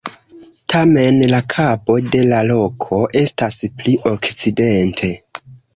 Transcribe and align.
Tamen, 0.73 1.19
la 1.33 1.41
Kabo 1.55 1.99
de 2.15 2.23
la 2.33 2.41
Roko 2.49 3.03
estas 3.25 3.63
pli 3.79 3.99
okcidente. 4.17 5.17